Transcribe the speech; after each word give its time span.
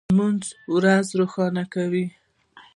لمر 0.09 0.39
ورځ 0.75 1.07
روښانه 1.19 1.63
کوي. 1.73 2.05